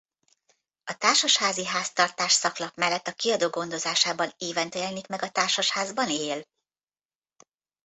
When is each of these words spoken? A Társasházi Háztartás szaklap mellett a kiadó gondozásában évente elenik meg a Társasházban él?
A 0.83 0.93
Társasházi 0.97 1.65
Háztartás 1.65 2.31
szaklap 2.31 2.75
mellett 2.75 3.07
a 3.07 3.13
kiadó 3.13 3.49
gondozásában 3.49 4.33
évente 4.37 4.79
elenik 4.81 5.07
meg 5.07 5.21
a 5.21 5.29
Társasházban 5.31 6.09
él? 6.09 6.45